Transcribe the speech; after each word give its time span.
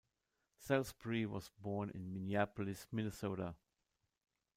Salisbury 0.57 1.27
was 1.27 1.51
born 1.61 1.91
in 1.91 2.11
Minneapolis, 2.11 2.87
Minnesota. 2.91 3.53